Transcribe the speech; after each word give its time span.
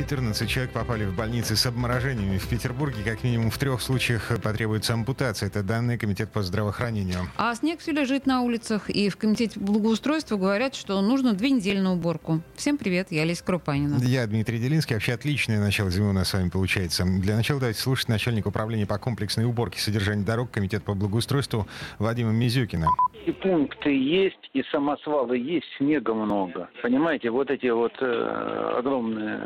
14 0.00 0.48
человек 0.48 0.72
попали 0.72 1.04
в 1.04 1.14
больницы 1.14 1.56
с 1.56 1.66
обморожениями 1.66 2.38
в 2.38 2.48
Петербурге. 2.48 3.02
Как 3.04 3.22
минимум 3.22 3.50
в 3.50 3.58
трех 3.58 3.82
случаях 3.82 4.32
потребуется 4.42 4.94
ампутация. 4.94 5.48
Это 5.48 5.62
данные 5.62 5.98
Комитет 5.98 6.32
по 6.32 6.40
здравоохранению. 6.40 7.18
А 7.36 7.54
снег 7.54 7.80
все 7.80 7.92
лежит 7.92 8.24
на 8.24 8.40
улицах. 8.40 8.88
И 8.88 9.10
в 9.10 9.18
Комитете 9.18 9.60
благоустройства 9.60 10.38
говорят, 10.38 10.74
что 10.74 10.98
нужно 11.02 11.34
две 11.34 11.50
недели 11.50 11.80
на 11.80 11.92
уборку. 11.92 12.40
Всем 12.54 12.78
привет, 12.78 13.08
я 13.10 13.22
Олеся 13.22 13.44
Крупанина. 13.44 13.98
Я 14.00 14.26
Дмитрий 14.26 14.58
Делинский. 14.58 14.94
Вообще 14.94 15.12
отличное 15.12 15.60
начало 15.60 15.90
зимы 15.90 16.08
у 16.08 16.12
нас 16.14 16.30
с 16.30 16.32
вами 16.32 16.48
получается. 16.48 17.04
Для 17.04 17.36
начала 17.36 17.60
давайте 17.60 17.80
слушать 17.80 18.08
начальника 18.08 18.48
управления 18.48 18.86
по 18.86 18.98
комплексной 18.98 19.44
уборке 19.44 19.80
содержания 19.80 20.24
дорог 20.24 20.50
Комитет 20.50 20.82
по 20.82 20.94
благоустройству 20.94 21.66
Вадима 21.98 22.32
Мизюкина. 22.32 22.86
И 23.26 23.32
пункты 23.32 23.90
есть, 23.90 24.48
и 24.54 24.62
самосвалы 24.72 25.36
есть, 25.36 25.66
снега 25.76 26.14
много. 26.14 26.70
Понимаете, 26.82 27.28
вот 27.28 27.50
эти 27.50 27.66
вот 27.66 27.92
э, 28.00 28.74
огромные 28.78 29.40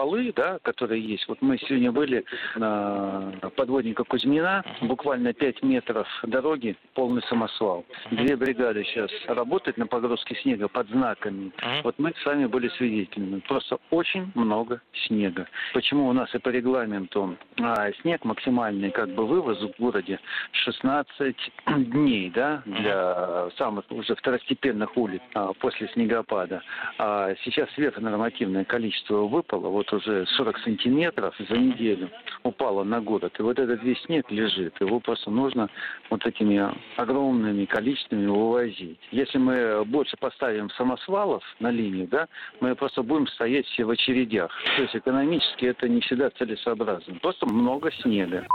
валы, 0.00 0.32
да, 0.34 0.58
которые 0.62 1.02
есть. 1.02 1.28
Вот 1.28 1.42
мы 1.42 1.58
сегодня 1.58 1.92
были 1.92 2.24
на 2.56 3.32
подводника 3.56 4.04
Кузьмина, 4.04 4.64
буквально 4.80 5.32
5 5.34 5.62
метров 5.62 6.06
дороги, 6.22 6.76
полный 6.94 7.22
самосвал. 7.28 7.84
Две 8.10 8.36
бригады 8.36 8.84
сейчас 8.84 9.10
работают 9.26 9.76
на 9.76 9.86
погрузке 9.86 10.36
снега 10.36 10.68
под 10.68 10.88
знаками. 10.88 11.52
Вот 11.84 11.98
мы 11.98 12.14
с 12.16 12.24
вами 12.24 12.46
были 12.46 12.68
свидетелями. 12.68 13.40
Просто 13.40 13.78
очень 13.90 14.32
много 14.34 14.80
снега. 15.06 15.46
Почему 15.74 16.08
у 16.08 16.12
нас 16.12 16.34
и 16.34 16.38
по 16.38 16.48
регламенту 16.48 17.36
а, 17.60 17.92
снег 18.00 18.24
максимальный 18.24 18.90
как 18.90 19.10
бы 19.10 19.26
вывоз 19.26 19.58
в 19.58 19.78
городе 19.78 20.18
16 20.52 21.36
дней, 21.66 22.30
да, 22.30 22.62
для 22.64 23.50
самых 23.58 23.84
уже 23.90 24.14
второстепенных 24.14 24.96
улиц 24.96 25.20
а, 25.34 25.52
после 25.54 25.88
снегопада. 25.88 26.62
А 26.98 27.34
сейчас 27.44 27.68
сверхнормативное 27.74 28.64
количество 28.64 29.26
выпало, 29.26 29.68
вот 29.68 29.89
уже 29.92 30.26
40 30.26 30.58
сантиметров 30.58 31.34
за 31.38 31.56
неделю 31.56 32.10
упало 32.42 32.84
на 32.84 33.00
город. 33.00 33.34
И 33.38 33.42
вот 33.42 33.58
этот 33.58 33.82
весь 33.82 34.00
снег 34.02 34.30
лежит. 34.30 34.80
Его 34.80 35.00
просто 35.00 35.30
нужно 35.30 35.68
вот 36.10 36.24
этими 36.26 36.72
огромными 36.96 37.64
количествами 37.64 38.26
вывозить. 38.26 38.98
Если 39.10 39.38
мы 39.38 39.84
больше 39.84 40.16
поставим 40.18 40.70
самосвалов 40.70 41.42
на 41.60 41.70
линию, 41.70 42.08
да, 42.08 42.28
мы 42.60 42.74
просто 42.74 43.02
будем 43.02 43.26
стоять 43.28 43.66
все 43.66 43.84
в 43.84 43.90
очередях. 43.90 44.50
То 44.76 44.82
есть 44.82 44.96
экономически 44.96 45.66
это 45.66 45.88
не 45.88 46.00
всегда 46.00 46.30
целесообразно. 46.30 47.14
Просто 47.20 47.46
много 47.46 47.90
снега. 47.92 48.46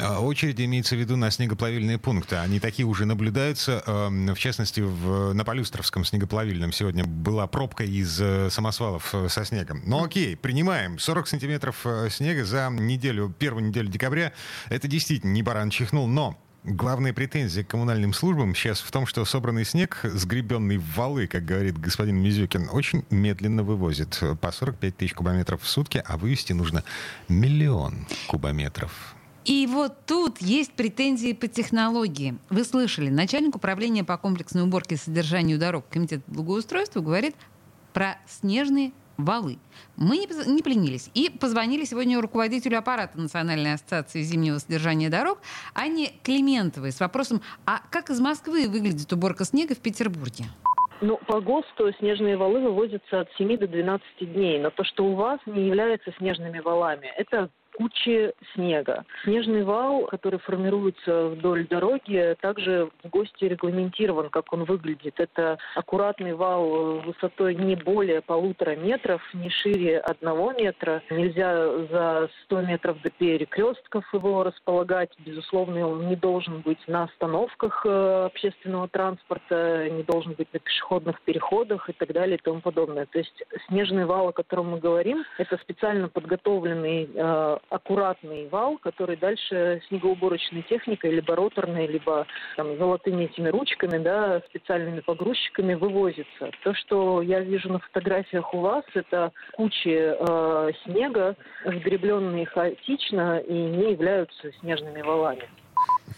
А, 0.00 0.20
очередь 0.20 0.60
имеется 0.60 0.96
в 0.96 0.98
виду 0.98 1.16
на 1.16 1.30
снегоплавильные 1.30 1.98
пункты. 1.98 2.36
Они 2.36 2.60
такие 2.60 2.86
уже 2.86 3.04
наблюдаются. 3.04 3.82
Эм, 3.86 4.34
в 4.34 4.38
частности, 4.38 4.80
в, 4.80 5.32
на 5.32 5.44
Полюстровском 5.44 6.04
снегоплавильном 6.04 6.72
сегодня 6.72 7.04
была 7.04 7.46
пробка 7.46 7.84
из 7.84 8.20
э, 8.20 8.50
самосвалов 8.50 9.14
э, 9.14 9.28
со 9.28 9.44
снегом. 9.44 9.82
Ну 9.84 10.04
окей, 10.04 10.36
принимаем. 10.36 10.98
40 10.98 11.28
сантиметров 11.28 11.80
э, 11.84 12.08
снега 12.10 12.44
за 12.44 12.68
неделю, 12.70 13.34
первую 13.38 13.66
неделю 13.66 13.88
декабря. 13.88 14.32
Это 14.68 14.88
действительно 14.88 15.32
не 15.32 15.42
баран 15.42 15.70
чихнул, 15.70 16.06
но 16.06 16.38
Главная 16.68 17.12
претензия 17.12 17.62
к 17.62 17.68
коммунальным 17.68 18.12
службам 18.12 18.56
сейчас 18.56 18.80
в 18.80 18.90
том, 18.90 19.06
что 19.06 19.24
собранный 19.24 19.64
снег, 19.64 20.00
сгребенный 20.02 20.78
в 20.78 20.96
валы, 20.96 21.28
как 21.28 21.44
говорит 21.44 21.78
господин 21.78 22.16
Мизюкин, 22.16 22.70
очень 22.72 23.04
медленно 23.08 23.62
вывозит 23.62 24.20
по 24.40 24.50
45 24.50 24.96
тысяч 24.96 25.14
кубометров 25.14 25.62
в 25.62 25.68
сутки, 25.68 26.02
а 26.04 26.16
вывести 26.16 26.54
нужно 26.54 26.82
миллион 27.28 28.08
кубометров. 28.26 29.14
И 29.46 29.64
вот 29.68 29.92
тут 30.06 30.38
есть 30.38 30.72
претензии 30.72 31.32
по 31.32 31.46
технологии. 31.46 32.36
Вы 32.50 32.64
слышали, 32.64 33.10
начальник 33.10 33.54
управления 33.54 34.02
по 34.02 34.18
комплексной 34.18 34.64
уборке 34.64 34.96
и 34.96 34.98
содержанию 34.98 35.56
дорог 35.56 35.84
Комитета 35.88 36.24
благоустройства 36.26 37.00
говорит 37.00 37.36
про 37.92 38.18
снежные 38.26 38.90
валы. 39.16 39.58
Мы 39.96 40.16
не, 40.16 40.62
пленились 40.62 41.12
и 41.14 41.30
позвонили 41.30 41.84
сегодня 41.84 42.20
руководителю 42.20 42.76
аппарата 42.78 43.16
Национальной 43.20 43.74
ассоциации 43.74 44.22
зимнего 44.22 44.58
содержания 44.58 45.10
дорог 45.10 45.38
Анне 45.74 46.10
Климентовой 46.24 46.90
с 46.90 46.98
вопросом, 46.98 47.40
а 47.66 47.78
как 47.92 48.10
из 48.10 48.18
Москвы 48.18 48.68
выглядит 48.68 49.12
уборка 49.12 49.44
снега 49.44 49.76
в 49.76 49.78
Петербурге? 49.78 50.46
Ну, 51.02 51.20
по 51.28 51.40
ГОСТу 51.40 51.92
снежные 52.00 52.36
валы 52.36 52.60
вывозятся 52.60 53.20
от 53.20 53.28
7 53.38 53.58
до 53.58 53.68
12 53.68 54.04
дней. 54.32 54.58
Но 54.58 54.70
то, 54.70 54.82
что 54.82 55.04
у 55.04 55.14
вас 55.14 55.38
не 55.46 55.66
является 55.66 56.10
снежными 56.18 56.58
валами, 56.58 57.12
это 57.16 57.50
кучи 57.76 58.32
снега. 58.54 59.04
Снежный 59.24 59.62
вал, 59.62 60.06
который 60.06 60.38
формируется 60.38 61.28
вдоль 61.28 61.66
дороги, 61.66 62.36
также 62.40 62.90
в 63.04 63.08
ГОСТе 63.08 63.48
регламентирован, 63.48 64.30
как 64.30 64.52
он 64.52 64.64
выглядит. 64.64 65.14
Это 65.18 65.58
аккуратный 65.74 66.34
вал 66.34 67.00
высотой 67.00 67.54
не 67.54 67.76
более 67.76 68.22
полутора 68.22 68.76
метров, 68.76 69.22
не 69.34 69.50
шире 69.50 69.98
одного 69.98 70.52
метра. 70.52 71.02
Нельзя 71.10 71.86
за 71.90 72.30
100 72.44 72.62
метров 72.62 73.00
до 73.02 73.10
перекрестков 73.10 74.04
его 74.12 74.42
располагать. 74.42 75.10
Безусловно, 75.18 75.88
он 75.88 76.08
не 76.08 76.16
должен 76.16 76.60
быть 76.60 76.80
на 76.88 77.04
остановках 77.04 77.84
э, 77.84 78.24
общественного 78.26 78.88
транспорта, 78.88 79.88
не 79.90 80.02
должен 80.02 80.32
быть 80.32 80.52
на 80.52 80.60
пешеходных 80.60 81.20
переходах 81.22 81.88
и 81.90 81.92
так 81.92 82.12
далее 82.12 82.36
и 82.38 82.42
тому 82.42 82.60
подобное. 82.60 83.06
То 83.06 83.18
есть 83.18 83.44
снежный 83.68 84.06
вал, 84.06 84.28
о 84.28 84.32
котором 84.32 84.70
мы 84.70 84.78
говорим, 84.78 85.24
это 85.38 85.58
специально 85.58 86.08
подготовленный 86.08 87.08
э, 87.12 87.58
аккуратный 87.70 88.48
вал, 88.48 88.78
который 88.78 89.16
дальше 89.16 89.82
снегоуборочной 89.88 90.62
техникой, 90.62 91.12
либо 91.12 91.36
роторной, 91.36 91.86
либо 91.86 92.26
там, 92.56 92.76
золотыми 92.76 93.24
этими 93.24 93.48
ручками, 93.48 93.98
да, 93.98 94.40
специальными 94.48 95.00
погрузчиками 95.00 95.74
вывозится. 95.74 96.50
То, 96.62 96.74
что 96.74 97.22
я 97.22 97.40
вижу 97.40 97.72
на 97.72 97.78
фотографиях 97.78 98.52
у 98.54 98.60
вас, 98.60 98.84
это 98.94 99.32
кучи 99.52 99.96
э, 99.96 100.72
снега, 100.84 101.36
сгребленные 101.64 102.46
хаотично 102.46 103.38
и 103.38 103.52
не 103.52 103.92
являются 103.92 104.52
снежными 104.60 105.02
валами. 105.02 105.48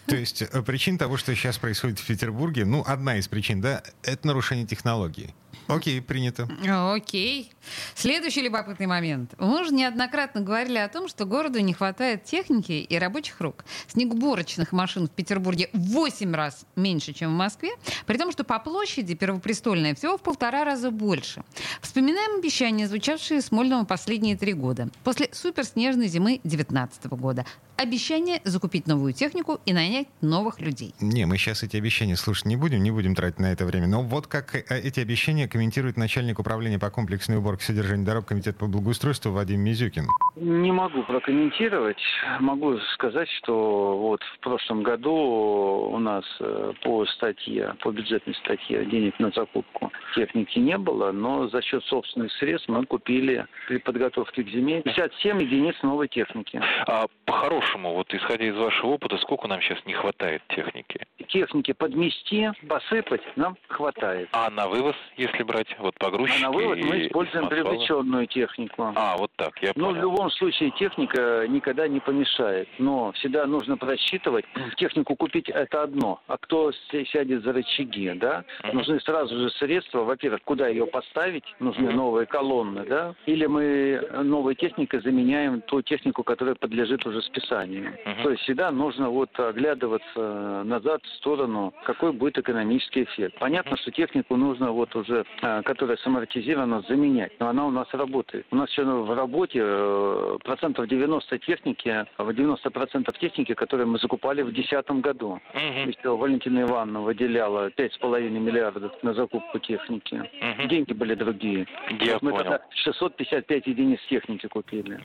То 0.09 0.15
есть 0.15 0.41
э, 0.41 0.61
причин 0.61 0.97
того, 0.97 1.17
что 1.17 1.35
сейчас 1.35 1.57
происходит 1.57 1.99
в 1.99 2.07
Петербурге, 2.07 2.65
ну, 2.65 2.83
одна 2.85 3.17
из 3.17 3.27
причин, 3.27 3.61
да, 3.61 3.83
это 4.03 4.27
нарушение 4.27 4.65
технологий. 4.65 5.33
Окей, 5.69 6.01
принято. 6.01 6.49
Окей. 6.95 7.51
Следующий 7.93 8.41
любопытный 8.41 8.87
момент. 8.87 9.35
Мы 9.37 9.61
уже 9.61 9.71
неоднократно 9.71 10.41
говорили 10.41 10.79
о 10.79 10.89
том, 10.89 11.07
что 11.07 11.25
городу 11.25 11.59
не 11.59 11.73
хватает 11.73 12.23
техники 12.23 12.71
и 12.71 12.97
рабочих 12.97 13.39
рук. 13.39 13.63
Снегоуборочных 13.87 14.71
машин 14.71 15.07
в 15.07 15.11
Петербурге 15.11 15.69
в 15.73 15.91
8 15.91 16.33
раз 16.33 16.65
меньше, 16.75 17.13
чем 17.13 17.33
в 17.33 17.37
Москве, 17.37 17.69
при 18.07 18.17
том, 18.17 18.31
что 18.31 18.43
по 18.43 18.57
площади 18.57 19.13
Первопрестольная 19.13 19.93
всего 19.93 20.17
в 20.17 20.21
полтора 20.21 20.63
раза 20.63 20.89
больше. 20.89 21.43
Вспоминаем 21.81 22.39
обещания, 22.39 22.87
звучавшие 22.87 23.41
Смольного 23.41 23.85
последние 23.85 24.35
три 24.35 24.53
года. 24.53 24.89
После 25.03 25.29
суперснежной 25.31 26.07
зимы 26.07 26.39
2019 26.43 27.05
года. 27.11 27.45
Обещание 27.81 28.41
закупить 28.43 28.87
новую 28.87 29.13
технику 29.13 29.61
и 29.65 29.71
нанять 29.71 30.07
новых 30.19 30.59
людей. 30.59 30.93
Не, 30.99 31.25
мы 31.25 31.37
сейчас 31.37 31.63
эти 31.63 31.77
обещания 31.77 32.17
слушать 32.17 32.45
не 32.45 32.57
будем, 32.57 32.83
не 32.83 32.91
будем 32.91 33.15
тратить 33.15 33.39
на 33.39 33.53
это 33.53 33.63
время. 33.65 33.87
Но 33.87 34.01
вот 34.01 34.27
как 34.27 34.53
э, 34.53 34.63
эти 34.69 34.99
обещания 34.99 35.47
комментирует 35.47 35.95
начальник 35.95 36.39
управления 36.39 36.77
по 36.77 36.89
комплексной 36.89 37.37
уборке 37.37 37.63
содержания 37.63 38.03
дорог 38.03 38.25
Комитета 38.25 38.59
по 38.59 38.67
благоустройству 38.67 39.31
Вадим 39.31 39.61
Мизюкин. 39.61 40.07
Не 40.35 40.73
могу 40.73 41.03
прокомментировать. 41.03 42.01
Могу 42.41 42.77
сказать, 42.95 43.29
что 43.37 43.97
вот 43.97 44.21
в 44.23 44.39
прошлом 44.41 44.83
году 44.83 45.13
у 45.13 45.99
нас 45.99 46.25
э, 46.41 46.73
по 46.83 47.05
статье, 47.05 47.75
по 47.79 47.91
бюджетной 47.91 48.35
статье 48.43 48.83
денег 48.87 49.17
на 49.19 49.31
закупку 49.31 49.89
техники 50.15 50.59
не 50.59 50.77
было, 50.77 51.13
но 51.13 51.47
за 51.47 51.61
счет 51.61 51.81
собственных 51.85 52.33
средств 52.33 52.67
мы 52.67 52.85
купили 52.85 53.45
при 53.69 53.77
подготовке 53.77 54.43
к 54.43 54.49
зиме 54.49 54.81
57 54.81 55.41
единиц 55.41 55.75
новой 55.81 56.09
техники. 56.09 56.61
А 56.87 57.05
по-хорошему, 57.29 57.93
вот 57.93 58.11
исходя 58.11 58.45
из 58.45 58.55
вашего 58.55 58.93
опыта, 58.93 59.15
сколько 59.19 59.47
нам 59.47 59.61
сейчас 59.61 59.77
не 59.85 59.93
хватает 59.93 60.41
техники? 60.47 61.05
Техники 61.29 61.73
подмести, 61.73 62.49
посыпать 62.67 63.21
нам 63.35 63.55
хватает. 63.67 64.29
А 64.31 64.49
на 64.49 64.67
вывоз, 64.67 64.95
если 65.15 65.43
брать 65.43 65.67
вот 65.77 65.93
погрузчики. 65.99 66.43
А 66.43 66.47
на 66.47 66.51
вывод 66.51 66.79
мы 66.83 67.05
используем 67.05 67.47
привлеченную 67.47 68.25
технику. 68.25 68.91
А, 68.95 69.15
вот 69.15 69.31
так, 69.35 69.61
я 69.61 69.71
Ну, 69.75 69.85
в 69.85 69.87
понял. 69.89 70.01
любом 70.01 70.31
случае, 70.31 70.71
техника 70.71 71.45
никогда 71.47 71.87
не 71.87 71.99
помешает. 71.99 72.67
Но 72.79 73.11
всегда 73.11 73.45
нужно 73.45 73.77
просчитывать. 73.77 74.45
Технику 74.77 75.15
купить– 75.15 75.49
это 75.49 75.83
одно. 75.83 76.19
А 76.27 76.37
кто 76.37 76.71
сядет 77.11 77.43
за 77.43 77.53
рычаги, 77.53 78.09
да? 78.15 78.43
Нужны 78.73 78.99
сразу 79.01 79.37
же 79.37 79.51
средства. 79.51 80.03
Во-первых, 80.03 80.41
куда 80.43 80.67
ее 80.67 80.87
поставить? 80.87 81.43
Нужны 81.59 81.91
новые 81.91 82.25
колонны, 82.25 82.85
да? 82.85 83.13
Или 83.27 83.45
мы 83.45 84.01
новой 84.23 84.55
техникой 84.55 85.01
заменяем 85.01 85.61
ту 85.61 85.83
технику, 85.83 86.23
которая 86.23 86.55
подлежит 86.55 87.05
уже 87.05 87.21
списанию. 87.21 87.93
То 88.23 88.31
есть 88.31 88.41
всегда 88.43 88.71
нужно 88.71 89.09
вот 89.11 89.29
оглядываться 89.39 90.63
назад 90.65 91.01
сторону, 91.19 91.73
какой 91.85 92.11
будет 92.11 92.37
экономический 92.37 93.03
эффект. 93.03 93.37
Понятно, 93.39 93.77
что 93.77 93.91
технику 93.91 94.35
нужно 94.35 94.71
вот 94.71 94.95
уже, 94.95 95.25
а, 95.41 95.61
которая 95.61 95.97
самортизирована, 95.97 96.83
заменять, 96.87 97.31
но 97.39 97.49
она 97.49 97.65
у 97.65 97.71
нас 97.71 97.87
работает. 97.93 98.45
У 98.51 98.55
нас 98.55 98.69
еще 98.69 98.83
в 98.83 99.13
работе 99.13 99.59
э, 99.61 100.37
процентов 100.43 100.87
90 100.87 101.39
техники, 101.39 102.05
90 102.17 102.69
процентов 102.71 103.17
техники, 103.19 103.53
которые 103.53 103.85
мы 103.85 103.99
закупали 103.99 104.41
в 104.41 104.51
2010 104.51 105.01
году. 105.01 105.39
Мгм. 105.53 105.89
Еще 105.89 106.15
Валентина 106.15 106.61
Ивановна 106.61 107.01
выделяла 107.01 107.69
5,5 107.69 108.29
миллиардов 108.39 108.91
на 109.03 109.13
закупку 109.13 109.59
техники. 109.59 110.29
Мгм. 110.41 110.67
Деньги 110.69 110.93
были 110.93 111.15
другие. 111.15 111.67
Я 111.99 112.17
мы 112.21 112.31
понял. 112.31 112.43
тогда 112.43 112.61
655 112.83 113.67
единиц 113.67 113.99
техники 114.09 114.47
купили. 114.47 114.99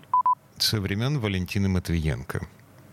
Со 0.56 0.80
времен 0.80 1.18
Валентины 1.18 1.68
Матвиенко. 1.68 2.40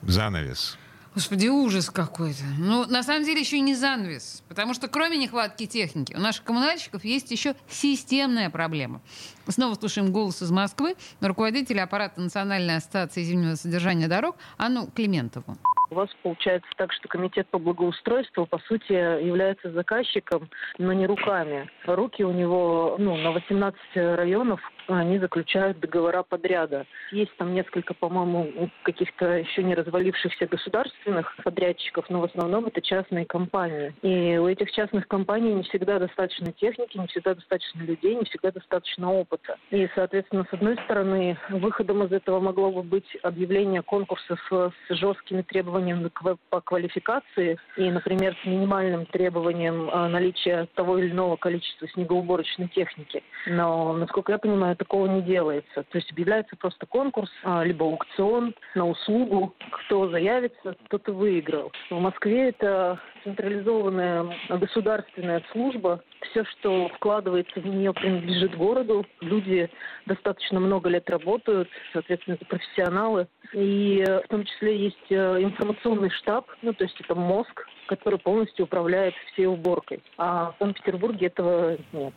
Занавес. 0.02 0.78
Господи, 1.14 1.48
ужас 1.48 1.90
какой-то. 1.90 2.44
Ну, 2.58 2.86
на 2.86 3.04
самом 3.04 3.26
деле, 3.26 3.42
еще 3.42 3.58
и 3.58 3.62
не 3.62 3.76
занавес. 3.76 4.44
Потому 4.48 4.74
что 4.74 4.88
кроме 4.88 5.18
нехватки 5.18 5.66
техники, 5.66 6.14
у 6.14 6.20
наших 6.20 6.46
коммунальщиков 6.46 7.04
есть 7.04 7.32
еще 7.32 7.56
системная 7.70 8.50
проблема. 8.50 9.02
Снова 9.48 9.76
слушаем 9.76 10.14
голос 10.14 10.42
из 10.42 10.52
Москвы 10.52 10.96
руководителя 11.20 11.84
аппарата 11.84 12.22
Национальной 12.22 12.78
ассоциации 12.78 13.24
зимнего 13.24 13.56
содержания 13.56 14.08
дорог 14.08 14.38
Анну 14.58 14.88
Климентову. 14.88 15.58
У 15.92 15.96
вас 15.96 16.10
получается 16.24 16.70
так, 16.78 16.94
что 16.94 17.10
комитет 17.10 17.50
по 17.50 17.60
благоустройству, 17.60 18.46
по 18.46 18.60
сути, 18.60 18.94
является 18.94 19.70
заказчиком, 19.72 20.50
но 20.78 20.94
не 20.94 21.06
руками. 21.06 21.70
Руки 21.86 22.24
у 22.24 22.32
него, 22.32 22.96
ну, 22.98 23.18
на 23.18 23.32
18 23.34 23.78
районов 24.16 24.62
они 24.88 25.20
заключают 25.20 25.80
договора 25.82 26.24
подряда. 26.24 26.86
Есть 27.12 27.36
там 27.36 27.54
несколько, 27.54 27.94
по-моему, 27.94 28.70
каких-то 28.84 29.38
еще 29.38 29.64
не 29.64 29.76
развалившихся 29.76 30.48
государственных 30.48 31.36
подрядчиков, 31.44 32.10
но 32.10 32.22
в 32.22 32.24
основном 32.24 32.68
это 32.68 32.82
частные 32.82 33.26
компании. 33.26 33.94
И 34.02 34.38
у 34.38 34.48
этих 34.48 34.72
частных 34.72 35.10
компаний 35.10 35.54
не 35.54 35.64
всегда 35.64 36.00
достаточно 36.00 36.54
техники, 36.54 36.98
не 36.98 37.08
всегда 37.08 37.36
достаточно 37.36 37.82
людей, 37.82 38.16
не 38.16 38.24
всегда 38.26 38.52
достаточно 38.52 39.12
опыта. 39.12 39.58
И, 39.72 39.90
соответственно, 39.94 40.48
с 40.50 40.54
одной 40.54 40.78
стороны, 40.86 41.38
выходом 41.50 42.04
из 42.04 42.14
этого 42.14 42.40
могло 42.40 42.72
бы 42.72 42.82
быть 42.82 43.18
объявление 43.24 43.82
конкурсов 43.82 44.40
с 44.50 44.96
жесткими 44.96 45.42
требованиями 45.42 45.81
ква- 45.90 46.38
по 46.50 46.62
квалификации 46.62 47.58
и, 47.78 47.90
например, 47.90 48.36
с 48.42 48.46
минимальным 48.46 49.06
требованием 49.06 49.90
а, 49.92 50.08
наличия 50.08 50.68
того 50.76 50.98
или 50.98 51.12
иного 51.12 51.36
количества 51.36 51.88
снегоуборочной 51.90 52.68
техники. 52.70 53.24
Но, 53.48 53.94
насколько 53.94 54.32
я 54.32 54.38
понимаю, 54.38 54.76
такого 54.76 55.08
не 55.08 55.22
делается. 55.22 55.84
То 55.84 55.98
есть 55.98 56.12
объявляется 56.12 56.56
просто 56.56 56.86
конкурс, 56.86 57.32
а, 57.44 57.64
либо 57.64 57.86
аукцион 57.86 58.54
на 58.76 58.88
услугу. 58.88 59.54
Кто 59.72 60.10
заявится, 60.10 60.76
тот 60.90 61.08
и 61.08 61.12
выиграл. 61.12 61.72
В 61.90 62.00
Москве 62.00 62.50
это 62.50 63.00
централизованная 63.24 64.28
государственная 64.50 65.44
служба. 65.52 66.04
Все, 66.30 66.44
что 66.46 66.90
вкладывается 66.90 67.60
в 67.60 67.66
нее, 67.66 67.94
принадлежит 67.94 68.56
городу. 68.56 69.06
Люди 69.22 69.70
достаточно 70.06 70.60
много 70.60 70.90
лет 70.90 71.10
работают, 71.10 71.68
соответственно, 71.94 72.36
это 72.36 72.46
профессионалы. 72.46 73.28
И 73.54 74.04
э, 74.08 74.22
в 74.24 74.28
том 74.28 74.46
числе 74.46 74.86
есть 74.86 74.98
э, 75.10 75.42
информационный 75.42 76.10
штаб, 76.12 76.48
ну, 76.62 76.74
то 76.74 76.84
есть 76.84 77.00
это 77.02 77.16
мозг, 77.16 77.68
который 77.88 78.20
полностью 78.20 78.66
управляет 78.66 79.14
всей 79.34 79.48
уборкой. 79.48 80.02
А 80.18 80.52
в 80.52 80.56
Санкт-Петербурге 80.60 81.28
этого 81.28 81.78
нет. 81.92 82.14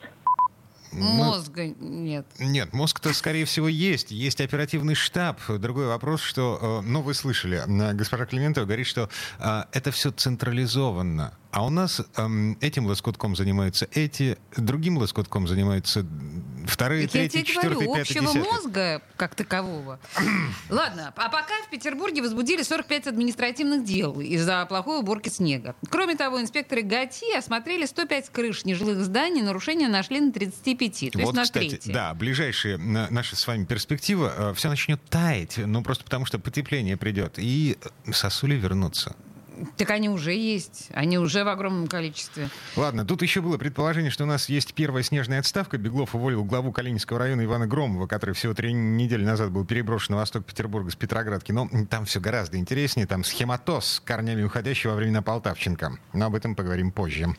Ну, 0.93 1.01
Мозга 1.01 1.67
нет. 1.67 2.25
Нет, 2.39 2.73
мозг-то, 2.73 3.13
скорее 3.15 3.47
всего, 3.47 3.67
есть. 3.67 4.13
Есть 4.13 4.41
оперативный 4.41 4.95
штаб. 4.95 5.41
Другой 5.49 5.89
вопрос, 5.89 6.21
что, 6.21 6.81
э, 6.83 6.87
ну, 6.87 7.01
вы 7.01 7.15
слышали, 7.15 7.63
госпожа 7.95 8.27
Климентова 8.27 8.65
говорит, 8.65 8.87
что 8.87 9.09
это 9.41 9.91
все 9.91 10.13
централизованно. 10.13 11.37
А 11.55 11.65
у 11.65 11.71
нас 11.71 12.03
эм, 12.17 12.59
этим 12.61 12.85
лоскутком 12.87 13.37
занимаются 13.37 13.87
эти, 13.93 14.37
другим 14.57 14.99
лоскутком 14.99 15.47
занимаются 15.47 16.05
вторые, 16.67 17.07
Так 17.07 17.15
я 17.15 17.21
третьи, 17.29 17.43
тебе 17.43 17.45
четвертые, 17.45 17.75
говорю, 17.87 17.95
пятые, 17.95 18.03
общего 18.03 18.33
десятые. 18.35 18.53
мозга 18.53 19.03
как 19.17 19.37
такового. 19.37 20.01
Ладно, 20.69 21.13
а 21.15 21.29
пока 21.29 21.55
в 21.65 21.71
Петербурге 21.71 22.23
возбудили 22.23 22.63
45 22.65 23.07
административных 23.07 23.85
дел 23.85 24.21
из-за 24.21 24.67
плохой 24.67 24.99
уборки 24.99 25.29
снега. 25.29 25.77
Кроме 25.91 26.17
того, 26.17 26.41
инспекторы 26.41 26.83
ГАТИ 26.83 27.37
осмотрели 27.39 27.87
105 27.87 28.31
крыш 28.31 28.65
нежилых 28.65 29.05
зданий, 29.05 29.41
нарушения 29.43 29.87
нашли 29.87 30.19
на 30.19 30.33
35, 30.33 30.91
то 30.99 31.05
есть 31.05 31.15
вот, 31.25 31.35
на 31.37 31.45
кстати, 31.45 31.69
третье. 31.69 31.93
да, 31.93 32.15
ближайшие 32.15 32.79
на- 32.79 33.07
наши 33.11 33.37
с 33.37 33.47
вами 33.47 33.65
перспектива, 33.65 34.53
все 34.57 34.69
начнет 34.69 35.01
таять, 35.05 35.59
ну 35.59 35.83
просто 35.85 36.03
потому 36.03 36.27
что 36.27 36.41
потепление 36.41 36.97
придет, 36.97 37.35
и 37.39 37.79
э, 38.07 38.13
сосули 38.13 38.57
вернутся. 38.57 39.15
Так 39.77 39.91
они 39.91 40.09
уже 40.09 40.35
есть, 40.35 40.89
они 40.93 41.19
уже 41.19 41.45
в 41.45 41.49
огромном 41.49 41.87
количестве. 41.87 42.49
Ладно, 42.77 43.05
тут 43.05 43.23
еще 43.23 43.41
было 43.41 43.59
предположение, 43.59 44.11
что 44.11 44.25
у 44.25 44.27
нас 44.27 44.49
есть 44.49 44.75
первая 44.75 45.03
снежная 45.03 45.41
отставка. 45.41 45.79
Беглов 45.79 46.15
уволил 46.15 46.45
главу 46.45 46.73
Калининского 46.73 47.19
района 47.19 47.45
Ивана 47.45 47.67
Громова, 47.67 48.07
который 48.07 48.35
всего 48.35 48.55
три 48.55 48.73
недели 48.73 49.25
назад 49.25 49.51
был 49.51 49.65
переброшен 49.65 50.15
на 50.15 50.21
восток 50.21 50.45
Петербурга 50.45 50.91
с 50.91 50.97
Петроградки. 50.97 51.53
Но 51.53 51.69
там 51.89 52.05
все 52.05 52.21
гораздо 52.21 52.57
интереснее. 52.57 53.07
Там 53.07 53.25
схематоз 53.25 53.85
с 53.85 54.01
корнями 54.01 54.43
уходящего 54.43 54.93
во 54.93 54.97
времена 54.97 55.23
Полтавченко. 55.23 55.99
Но 56.13 56.27
об 56.27 56.35
этом 56.35 56.55
поговорим 56.55 56.91
позже. 56.91 57.35